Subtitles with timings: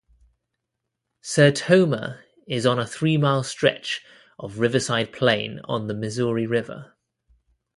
[1.21, 4.01] Sertoma is on a three-mile stretch
[4.39, 6.95] of riverside plain on the Missouri River.